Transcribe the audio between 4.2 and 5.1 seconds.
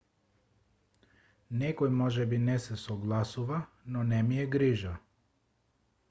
ми е грижа